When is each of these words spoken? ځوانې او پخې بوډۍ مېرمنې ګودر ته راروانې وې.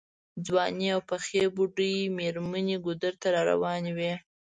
ځوانې 0.45 0.87
او 0.95 1.01
پخې 1.09 1.41
بوډۍ 1.55 1.95
مېرمنې 2.17 2.77
ګودر 2.85 3.13
ته 3.21 3.27
راروانې 3.35 3.91
وې. 3.97 4.13